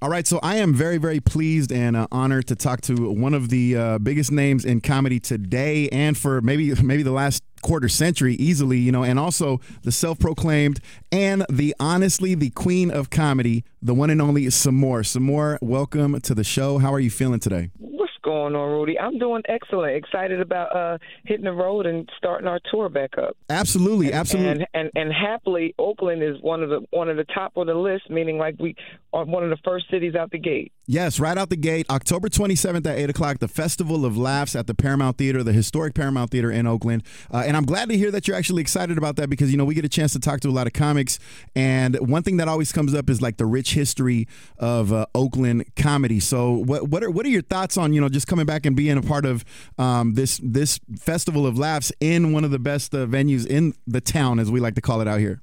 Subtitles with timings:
[0.00, 3.34] All right, so I am very, very pleased and uh, honored to talk to one
[3.34, 7.88] of the uh, biggest names in comedy today, and for maybe maybe the last quarter
[7.88, 10.78] century easily, you know, and also the self-proclaimed
[11.10, 15.02] and the honestly the queen of comedy, the one and only Sommore.
[15.02, 16.78] Sommore, welcome to the show.
[16.78, 17.70] How are you feeling today?
[17.78, 18.98] What's going on, Rudy?
[18.98, 19.96] I'm doing excellent.
[19.96, 23.36] Excited about uh, hitting the road and starting our tour back up.
[23.50, 24.50] Absolutely, and, absolutely.
[24.50, 27.74] And, and and happily, Oakland is one of the one of the top of the
[27.74, 28.76] list, meaning like we
[29.12, 30.72] are one of the first cities out the gate.
[30.86, 34.66] Yes, right out the gate, October 27th at 8 o'clock, the Festival of Laughs at
[34.66, 37.02] the Paramount Theater, the historic Paramount Theater in Oakland.
[37.32, 39.64] Uh, and I'm glad to hear that you're actually excited about that because, you know,
[39.64, 41.18] we get a chance to talk to a lot of comics.
[41.54, 44.28] And one thing that always comes up is like the rich history
[44.58, 46.20] of uh, Oakland comedy.
[46.20, 48.76] So, what, what, are, what are your thoughts on, you know, just coming back and
[48.76, 49.44] being a part of
[49.78, 54.00] um, this, this Festival of Laughs in one of the best uh, venues in the
[54.00, 55.42] town, as we like to call it out here?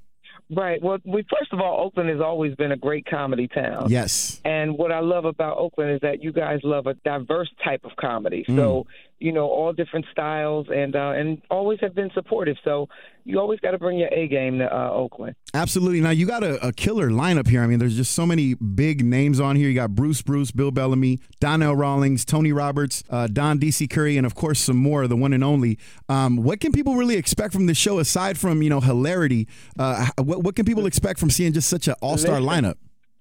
[0.49, 0.81] Right.
[0.81, 3.89] Well, we first of all, Oakland has always been a great comedy town.
[3.89, 4.39] Yes.
[4.45, 7.91] And what I love about Oakland is that you guys love a diverse type of
[7.99, 8.45] comedy.
[8.47, 8.55] Mm.
[8.55, 8.87] So
[9.19, 12.57] you know, all different styles, and uh, and always have been supportive.
[12.63, 12.89] So
[13.23, 15.35] you always got to bring your A game to uh, Oakland.
[15.53, 16.01] Absolutely.
[16.01, 17.63] Now you got a, a, killer lineup here.
[17.63, 19.69] I mean, there's just so many big names on here.
[19.69, 24.25] You got Bruce Bruce, Bill Bellamy, Donnell Rawlings, Tony Roberts, uh, Don DC Curry, and
[24.25, 25.07] of course Sommore.
[25.07, 25.79] The one and only.
[26.09, 29.47] Um, what can people really expect from this show aside from you know hilarity?
[29.79, 32.75] Uh, what what can people expect from seeing just such an all star lineup?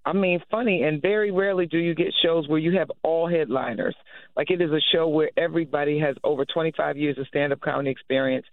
[0.06, 3.96] I mean, funny, and very rarely do you get shows where you have all headliners.
[4.36, 7.90] Like it is a show where everybody has over 25 years of stand up comedy
[7.90, 8.46] experience,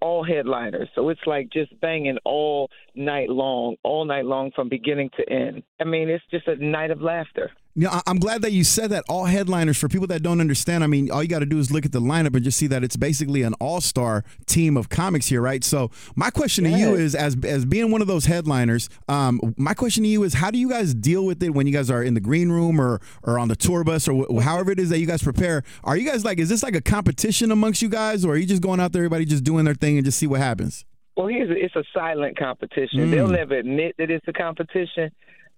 [0.00, 0.88] all headliners.
[0.94, 5.62] So it's like just banging all night long, all night long from beginning to end.
[5.80, 7.50] I mean, it's just a night of laughter.
[7.76, 9.04] You know, I'm glad that you said that.
[9.06, 10.82] All headliners for people that don't understand.
[10.82, 12.66] I mean, all you got to do is look at the lineup and just see
[12.68, 15.62] that it's basically an all-star team of comics here, right?
[15.62, 16.72] So, my question yes.
[16.72, 20.22] to you is, as as being one of those headliners, um, my question to you
[20.22, 22.50] is, how do you guys deal with it when you guys are in the green
[22.50, 25.22] room or or on the tour bus or wh- however it is that you guys
[25.22, 25.62] prepare?
[25.84, 28.46] Are you guys like, is this like a competition amongst you guys, or are you
[28.46, 30.86] just going out there, everybody just doing their thing and just see what happens?
[31.14, 33.00] Well, here's a, it's a silent competition.
[33.00, 33.10] Mm.
[33.10, 35.10] They'll never admit that it's a competition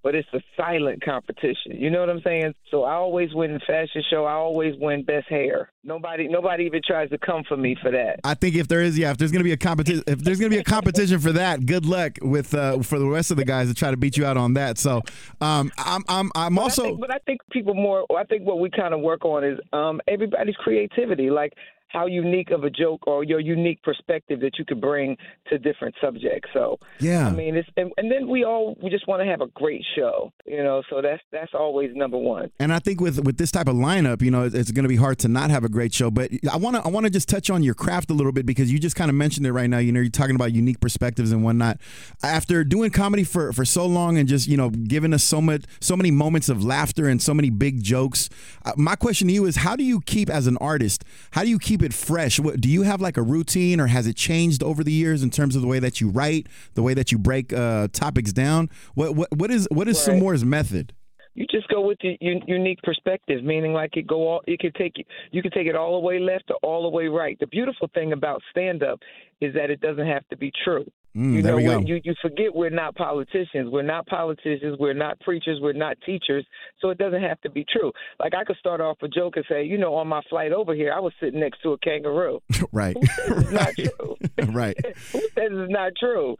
[0.02, 1.72] but it's a silent competition.
[1.72, 2.54] You know what I'm saying?
[2.70, 4.24] So I always win the fashion show.
[4.24, 5.70] I always win best hair.
[5.84, 8.20] Nobody, nobody even tries to come for me for that.
[8.24, 10.50] I think if there is, yeah, if there's gonna be a competition, if there's gonna
[10.50, 13.68] be a competition for that, good luck with uh, for the rest of the guys
[13.68, 14.78] to try to beat you out on that.
[14.78, 15.02] So
[15.40, 16.82] um, I'm, I'm, I'm but also.
[16.82, 18.04] I think, but I think people more.
[18.16, 21.30] I think what we kind of work on is um, everybody's creativity.
[21.30, 21.54] Like
[21.88, 25.16] how unique of a joke or your unique perspective that you could bring
[25.48, 26.48] to different subjects.
[26.52, 29.40] So yeah, I mean, it's and, and then we all we just want to have
[29.40, 30.82] a great show, you know.
[30.90, 32.50] So that's that's always number one.
[32.58, 34.96] And I think with with this type of lineup, you know, it's going to be
[34.96, 36.10] hard to not have a great show.
[36.10, 38.46] But I want to I want to just touch on your craft a little bit
[38.46, 39.78] because you just kind of mentioned it right now.
[39.78, 41.78] You know, you're talking about unique perspectives and whatnot.
[42.22, 45.64] After doing comedy for for so long and just you know giving us so much
[45.80, 48.28] so many moments of laughter and so many big jokes,
[48.64, 51.04] uh, my question to you is, how do you keep as an artist?
[51.32, 52.40] How do you keep keep it fresh?
[52.40, 55.30] What, do you have like a routine, or has it changed over the years in
[55.30, 58.70] terms of the way that you write, the way that you break uh, topics down?
[58.94, 60.42] What what what is what is right.
[60.44, 60.94] Method?
[61.34, 64.94] you just go with the unique perspective, meaning like it go all you could take
[65.30, 67.38] you could take it all the way left or all the way right.
[67.38, 68.98] The beautiful thing about stand up
[69.40, 70.84] is that it doesn't have to be true.
[71.16, 73.70] Mm, you know, you you forget we're not politicians.
[73.70, 74.76] We're not politicians.
[74.78, 75.58] We're not preachers.
[75.60, 76.46] We're not teachers.
[76.80, 77.92] So it doesn't have to be true.
[78.20, 80.74] Like I could start off a joke and say, you know, on my flight over
[80.74, 82.40] here, I was sitting next to a kangaroo.
[82.72, 82.96] right.
[82.96, 84.16] Who says not true?
[84.52, 84.76] right.
[85.12, 86.36] Who says it's not true?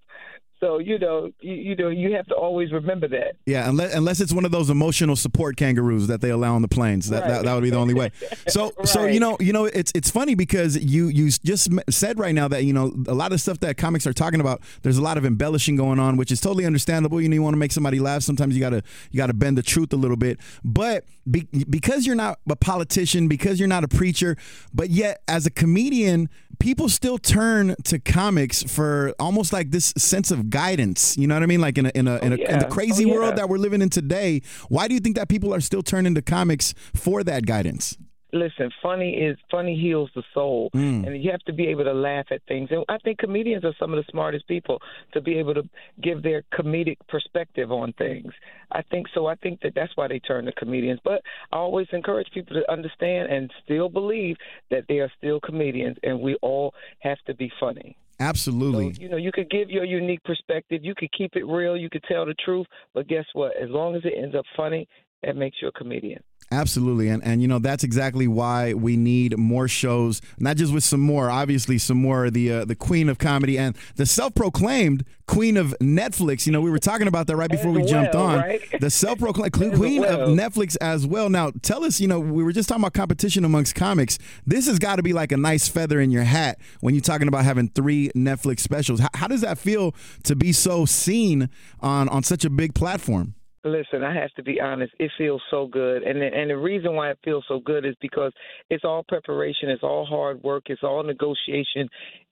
[0.61, 3.37] So you know, you, you, know, you have to always remember that.
[3.47, 6.69] Yeah, unless unless it's one of those emotional support kangaroos that they allow on the
[6.69, 7.09] planes.
[7.11, 7.29] That right.
[7.29, 8.11] that, that, would be the only way.
[8.49, 8.89] So right.
[8.89, 12.49] so you know you know it's it's funny because you you just said right now
[12.49, 14.63] that you know a lot of stuff that comics are talking about.
[14.83, 17.21] There's a lot of embellishing going on, which is totally understandable.
[17.21, 18.23] You know, you want to make somebody laugh.
[18.23, 20.41] Sometimes you gotta you gotta bend the truth a little bit.
[20.65, 24.37] But be, because you're not a politician, because you're not a preacher,
[24.75, 30.31] but yet as a comedian, people still turn to comics for almost like this sense
[30.31, 31.17] of guidance.
[31.17, 31.61] You know what I mean?
[31.61, 32.53] Like in a, in a, in, a, oh, yeah.
[32.55, 33.15] in the crazy oh, yeah.
[33.15, 36.15] world that we're living in today, why do you think that people are still turning
[36.15, 37.97] to comics for that guidance?
[38.33, 41.07] listen, funny is funny heals the soul, mm.
[41.07, 42.69] and you have to be able to laugh at things.
[42.71, 44.81] And I think comedians are some of the smartest people
[45.13, 45.63] to be able to
[46.03, 48.33] give their comedic perspective on things.
[48.71, 49.27] I think so.
[49.27, 51.01] I think that that's why they turn to comedians.
[51.05, 51.23] But
[51.53, 54.37] I always encourage people to understand and still believe
[54.71, 57.97] that they are still comedians, and we all have to be funny.
[58.21, 58.95] Absolutely.
[58.95, 60.81] So, you know, you could give your unique perspective.
[60.85, 61.77] You could keep it real.
[61.77, 62.67] You could tell the truth.
[62.95, 63.53] But guess what?
[63.57, 64.89] As long as it ends up funny,
[65.23, 66.23] that makes you a comedian.
[66.51, 67.09] Absolutely.
[67.09, 71.31] And and you know that's exactly why we need more shows, not just with Sommore,
[71.31, 76.47] obviously Sommore the uh, the queen of comedy and the self-proclaimed queen of Netflix.
[76.47, 78.39] You know, we were talking about that right before as we well, jumped on.
[78.39, 78.81] Right?
[78.81, 80.23] The self-proclaimed queen well.
[80.23, 81.29] of Netflix as well.
[81.29, 84.19] Now, tell us, you know, we were just talking about competition amongst comics.
[84.47, 87.29] This has got to be like a nice feather in your hat when you're talking
[87.29, 89.01] about having three Netflix specials.
[89.01, 93.35] How, how does that feel to be so seen on on such a big platform?
[93.65, 94.93] Listen, I have to be honest.
[95.01, 98.33] It feels so good, and and the reason why it feels so good is because
[98.71, 101.89] it's all preparation, it's all hard work, it's all negotiation,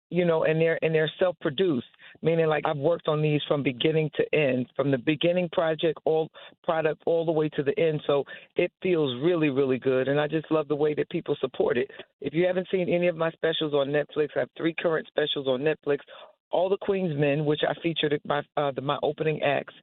[0.09, 1.87] you know, and they're and they're self-produced,
[2.21, 6.29] meaning like I've worked on these from beginning to end, from the beginning project all
[6.63, 8.01] product all the way to the end.
[8.07, 8.23] So
[8.55, 11.91] it feels really really good, and I just love the way that people support it.
[12.21, 15.47] If you haven't seen any of my specials on Netflix, I have three current specials
[15.47, 15.99] on Netflix.
[16.49, 19.73] All the Queen's Men, which I featured my uh, the, my opening acts,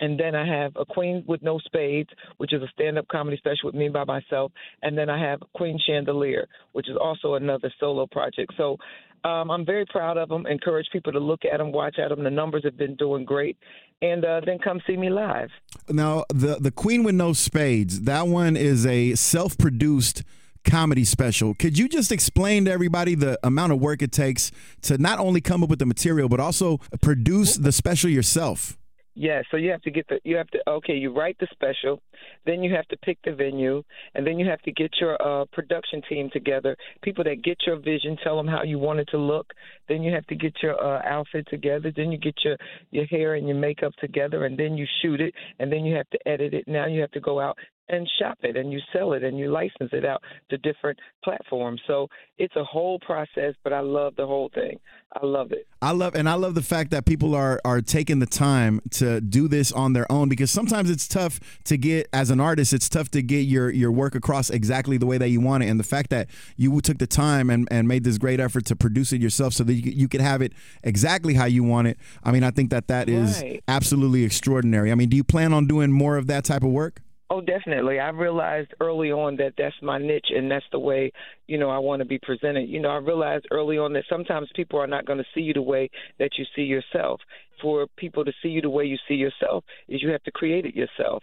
[0.00, 3.66] and then I have a Queen with No Spades, which is a stand-up comedy special
[3.66, 4.52] with me by myself,
[4.82, 8.52] and then I have Queen Chandelier, which is also another solo project.
[8.56, 8.76] So
[9.24, 10.46] um, I'm very proud of them.
[10.46, 12.24] Encourage people to look at them, watch at them.
[12.24, 13.56] The numbers have been doing great,
[14.02, 15.48] and uh, then come see me live.
[15.88, 20.22] Now, the the Queen with No Spades, that one is a self-produced
[20.64, 21.54] comedy special.
[21.54, 24.50] Could you just explain to everybody the amount of work it takes
[24.82, 28.76] to not only come up with the material but also produce the special yourself?
[29.16, 32.00] Yeah, so you have to get the you have to okay, you write the special,
[32.46, 33.82] then you have to pick the venue,
[34.14, 37.76] and then you have to get your uh, production team together, people that get your
[37.76, 39.52] vision, tell them how you want it to look.
[39.88, 42.56] Then you have to get your uh, outfit together, then you get your
[42.90, 46.10] your hair and your makeup together, and then you shoot it, and then you have
[46.10, 46.64] to edit it.
[46.66, 47.56] Now you have to go out
[47.88, 51.80] and shop it and you sell it and you license it out to different platforms.
[51.86, 52.08] So
[52.38, 54.78] it's a whole process, but I love the whole thing.
[55.12, 55.66] I love it.
[55.82, 59.20] I love and I love the fact that people are are taking the time to
[59.20, 62.88] do this on their own because sometimes it's tough to get as an artist it's
[62.88, 65.78] tough to get your your work across exactly the way that you want it and
[65.78, 69.12] the fact that you took the time and, and made this great effort to produce
[69.12, 70.52] it yourself so that you, you could have it
[70.82, 71.98] exactly how you want it.
[72.22, 73.62] I mean, I think that that is Right.
[73.68, 74.90] absolutely extraordinary.
[74.92, 77.00] I mean, do you plan on doing more of that type of work?
[77.30, 77.98] Oh, definitely.
[77.98, 81.10] I realized early on that that's my niche and that's the way,
[81.46, 82.68] you know, I want to be presented.
[82.68, 85.54] You know, I realized early on that sometimes people are not going to see you
[85.54, 87.20] the way that you see yourself.
[87.62, 90.66] For people to see you the way you see yourself is you have to create
[90.66, 91.22] it yourself.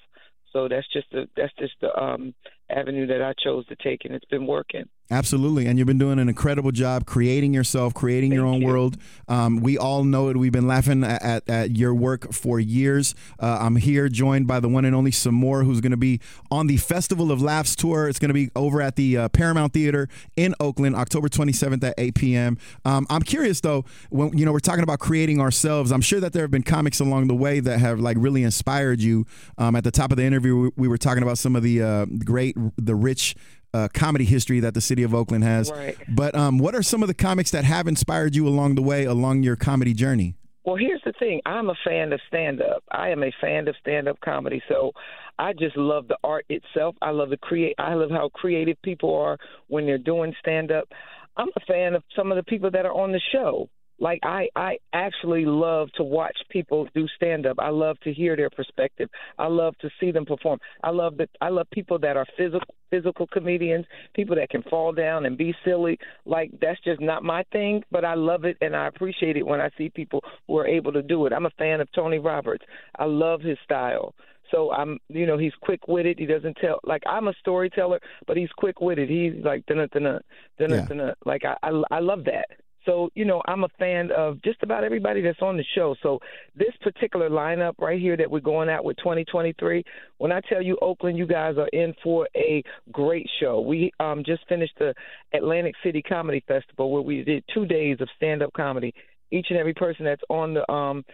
[0.52, 2.34] So that's just the that's just the um
[2.72, 4.86] avenue that I chose to take and it's been working.
[5.12, 8.68] Absolutely, and you've been doing an incredible job creating yourself, creating your own you.
[8.68, 8.96] world.
[9.28, 10.38] Um, we all know it.
[10.38, 13.14] We've been laughing at, at, at your work for years.
[13.38, 16.68] Uh, I'm here joined by the one and only Sommore, who's going to be on
[16.68, 18.08] the Festival of Laughs tour.
[18.08, 20.08] It's going to be over at the uh, Paramount Theater
[20.38, 22.58] in Oakland, October 27th at 8 p.m.
[22.86, 25.92] Um, I'm curious though, when you know we're talking about creating ourselves.
[25.92, 29.02] I'm sure that there have been comics along the way that have like really inspired
[29.02, 29.26] you.
[29.58, 31.82] Um, at the top of the interview, we, we were talking about some of the
[31.82, 33.36] uh, great, the rich
[33.74, 35.72] uh, comedy history that the city of Oakland has.
[35.72, 35.98] Right.
[36.10, 39.06] But um, what are some of the comics that have inspired you along the way,
[39.06, 40.36] along your comedy journey?
[40.64, 41.42] Well, here's the thing.
[41.46, 42.84] I'm a fan of stand up.
[42.92, 44.62] I am a fan of stand up comedy.
[44.70, 44.92] So
[45.40, 46.96] I just love the art itself.
[47.02, 49.38] I love the create I love how creative people are
[49.68, 50.88] when they're doing stand up.
[51.36, 53.70] I'm a fan of some of the people that are on the show.
[54.02, 57.58] Like I, I actually love to watch people do stand up.
[57.60, 59.08] I love to hear their perspective.
[59.38, 60.60] I love to see them perform.
[60.84, 64.92] I love that I love people that are physical physical comedians, people that can fall
[64.92, 66.00] down and be silly.
[66.26, 69.62] Like that's just not my thing, but I love it and I appreciate it when
[69.62, 71.32] I see people who are able to do it.
[71.32, 72.66] I'm a fan of Tony Roberts.
[72.98, 74.16] I love his style.
[74.50, 76.18] So I'm, you know, he's quick witted.
[76.18, 79.10] He doesn't tell like I'm a storyteller, but he's quick witted.
[79.10, 80.20] He's like dun dun dun
[80.58, 81.14] dun dun.
[81.24, 82.48] Like I, I I love that.
[82.86, 85.96] So, you know, I'm a fan of just about everybody that's on the show.
[86.02, 86.20] So,
[86.56, 89.84] this particular lineup right here that we're going out with 2023,
[90.18, 93.62] when I tell you Oakland, you guys are in for a great show.
[93.62, 94.94] We um, just finished the
[95.34, 98.94] Atlantic City Comedy Festival where we did two days of stand up comedy.
[99.34, 101.06] Each and every person that's on the um,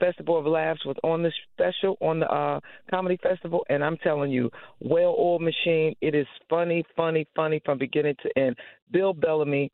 [0.00, 2.58] Festival of Laughs was on this special, on the uh,
[2.90, 3.64] comedy festival.
[3.68, 4.50] And I'm telling you,
[4.80, 5.94] well oiled machine.
[6.00, 8.56] It is funny, funny, funny from beginning to end.
[8.90, 9.70] Bill Bellamy.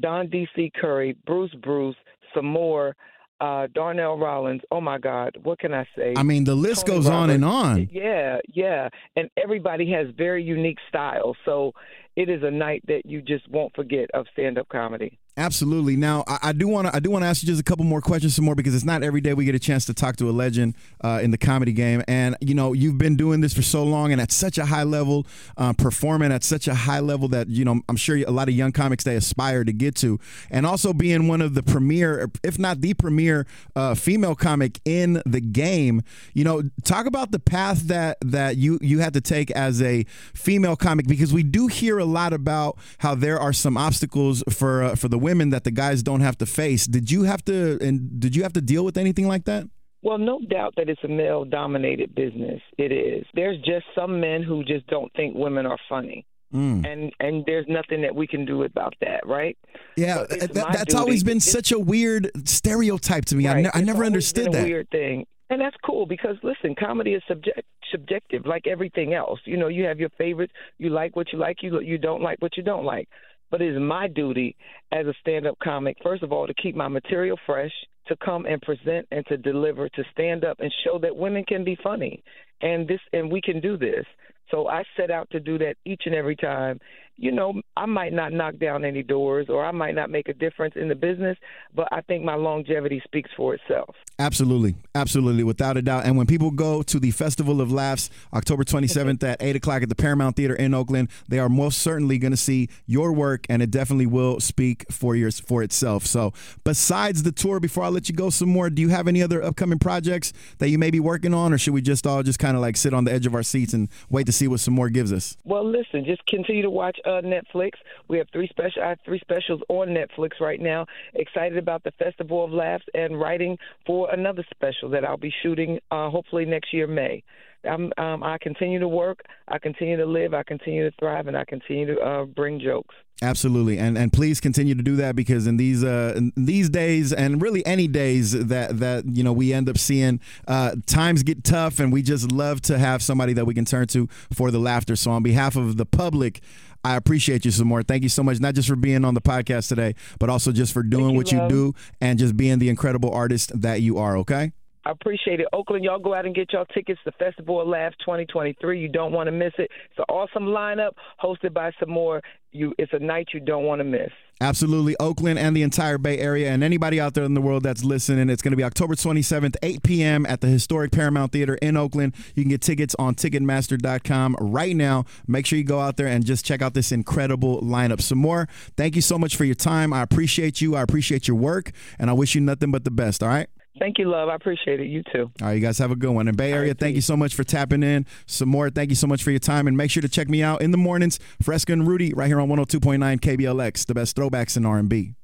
[0.00, 0.72] Don D.C.
[0.80, 1.96] Curry, Bruce Bruce,
[2.34, 2.94] Sommore,
[3.40, 4.62] uh, Donnell Rawlings.
[4.70, 6.14] Oh my God, what can I say?
[6.16, 7.88] I mean, the list Tony goes on and on.
[7.90, 11.36] Yeah, yeah, and everybody has very unique styles.
[11.44, 11.72] So
[12.16, 15.18] it is a night that you just won't forget of stand-up comedy.
[15.38, 15.96] Absolutely.
[15.96, 17.86] Now, I, I do want to I do want to ask you just a couple
[17.86, 20.28] more questions, Sommore because it's not every day we get a chance to talk to
[20.28, 22.02] a legend uh, in the comedy game.
[22.06, 24.82] And you know, you've been doing this for so long and at such a high
[24.82, 25.26] level,
[25.56, 28.54] uh, performing at such a high level that you know I'm sure a lot of
[28.54, 32.58] young comics they aspire to get to, and also being one of the premier, if
[32.58, 36.02] not the premier, uh, female comic in the game.
[36.34, 40.04] You know, talk about the path that that you you had to take as a
[40.34, 44.82] female comic because we do hear a lot about how there are some obstacles for
[44.82, 46.86] uh, for the women that the guys don't have to face.
[46.86, 49.66] Did you have to and did you have to deal with anything like that?
[50.02, 52.60] Well, no doubt that it's a male dominated business.
[52.76, 53.24] It is.
[53.34, 56.26] There's just some men who just don't think women are funny.
[56.52, 56.86] Mm.
[56.86, 59.56] And and there's nothing that we can do about that, right?
[59.96, 63.46] Yeah, that, that's always been such a weird stereotype to me.
[63.46, 63.56] Right.
[63.56, 64.64] I, ne- I never understood that.
[64.64, 65.26] weird thing.
[65.52, 69.38] And that's cool because listen, comedy is subject, subjective, like everything else.
[69.44, 70.54] You know, you have your favorites.
[70.78, 71.58] You like what you like.
[71.62, 73.06] You you don't like what you don't like.
[73.50, 74.56] But it is my duty
[74.92, 77.70] as a stand up comic, first of all, to keep my material fresh,
[78.06, 81.64] to come and present and to deliver, to stand up and show that women can
[81.64, 82.24] be funny.
[82.62, 84.06] And this and we can do this.
[84.50, 86.78] So I set out to do that each and every time.
[87.16, 90.34] You know, I might not knock down any doors or I might not make a
[90.34, 91.36] difference in the business,
[91.74, 93.94] but I think my longevity speaks for itself.
[94.18, 94.74] Absolutely.
[94.94, 95.44] Absolutely.
[95.44, 96.04] Without a doubt.
[96.04, 99.88] And when people go to the Festival of Laughs, October 27th at 8 o'clock at
[99.88, 103.62] the Paramount Theater in Oakland, they are most certainly going to see your work and
[103.62, 106.06] it definitely will speak for yours for itself.
[106.06, 106.32] So,
[106.64, 109.78] besides the tour, before I let you go Sommore, do you have any other upcoming
[109.78, 112.62] projects that you may be working on or should we just all just kind of
[112.62, 115.12] like sit on the edge of our seats and wait to see what Sommore gives
[115.12, 115.36] us?
[115.44, 117.72] Well, listen, just continue to watch uh, Netflix.
[118.08, 120.86] We have three special I have three specials on Netflix right now.
[121.14, 123.56] Excited about the Festival of Laughs and writing
[123.86, 127.22] for another special that I'll be shooting uh, hopefully next year May.
[127.64, 131.44] Um, I continue to work, I continue to live, I continue to thrive, and I
[131.44, 132.94] continue to uh, bring jokes.
[133.22, 137.12] Absolutely, and and please continue to do that because in these uh in these days
[137.12, 140.18] and really any days that that you know we end up seeing
[140.48, 143.86] uh, times get tough and we just love to have somebody that we can turn
[143.86, 144.96] to for the laughter.
[144.96, 146.40] So on behalf of the public.
[146.84, 147.82] I appreciate you Sommore.
[147.82, 150.72] Thank you so much, not just for being on the podcast today, but also just
[150.72, 151.50] for doing you, what love.
[151.50, 154.16] you do and just being the incredible artist that you are.
[154.18, 154.52] Okay.
[154.84, 155.46] I appreciate it.
[155.52, 158.80] Oakland, y'all go out and get y'all tickets to Festival of Laughs 2023.
[158.80, 159.70] You don't want to miss it.
[159.90, 162.20] It's an awesome lineup hosted by Sommore.
[162.50, 164.10] You, it's a night you don't want to miss.
[164.40, 164.96] Absolutely.
[164.98, 168.28] Oakland and the entire Bay Area and anybody out there in the world that's listening.
[168.28, 170.26] It's going to be October 27th, 8 p.m.
[170.26, 172.14] at the historic Paramount Theater in Oakland.
[172.34, 175.04] You can get tickets on Ticketmaster.com right now.
[175.28, 178.00] Make sure you go out there and just check out this incredible lineup.
[178.00, 178.48] Sommore.
[178.76, 179.92] Thank you so much for your time.
[179.92, 180.74] I appreciate you.
[180.74, 181.70] I appreciate your work.
[182.00, 183.22] And I wish you nothing but the best.
[183.22, 183.48] All right.
[183.78, 184.28] Thank you, love.
[184.28, 184.86] I appreciate it.
[184.86, 185.30] You too.
[185.40, 186.28] All right, you guys have a good one.
[186.28, 188.06] And Bay Area, right, thank you so much for tapping in.
[188.26, 189.66] Sommore, thank you so much for your time.
[189.66, 192.40] And make sure to check me out in the mornings, Fresca and Rudy, right here
[192.40, 195.14] on 102.9 KBLX, the best throwbacks in R&B.